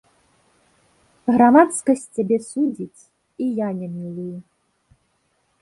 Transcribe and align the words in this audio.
Грамадскасць 1.35 2.07
цябе 2.19 2.37
судзіць, 2.49 3.01
і 3.45 3.51
я 3.65 3.69
не 3.83 3.87
мілую. 3.99 4.35